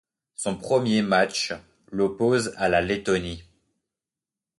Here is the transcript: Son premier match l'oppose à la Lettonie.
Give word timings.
Son 0.33 0.57
premier 0.57 1.03
match 1.03 1.53
l'oppose 1.91 2.55
à 2.57 2.69
la 2.69 2.81
Lettonie. 2.81 3.43